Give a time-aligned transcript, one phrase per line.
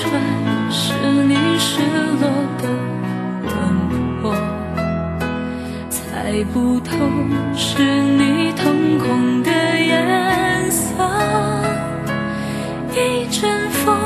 [0.00, 0.12] 穿
[0.70, 0.92] 是
[1.24, 1.80] 你失
[2.20, 2.30] 落
[2.62, 2.68] 的
[3.42, 3.50] 轮
[4.22, 4.32] 廓，
[5.90, 6.94] 猜不透
[7.56, 10.94] 是你瞳孔的颜色。
[12.92, 13.97] 一阵风。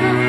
[0.00, 0.25] time.